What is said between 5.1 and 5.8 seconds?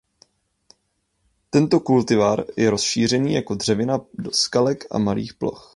ploch.